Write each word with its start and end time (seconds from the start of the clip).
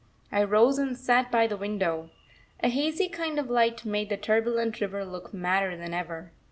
I 0.31 0.43
rose 0.43 0.79
and 0.79 0.97
sat 0.97 1.29
by 1.29 1.45
the 1.45 1.55
window. 1.55 2.09
A 2.61 2.69
hazy 2.69 3.07
kind 3.07 3.37
of 3.37 3.51
light 3.51 3.85
made 3.85 4.09
the 4.09 4.17
turbulent 4.17 4.81
river 4.81 5.05
look 5.05 5.31
madder 5.31 5.77
than 5.77 5.93
ever. 5.93 6.31